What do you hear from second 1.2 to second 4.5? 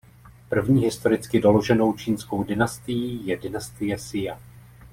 doloženou čínskou dynastií je dynastie Sia.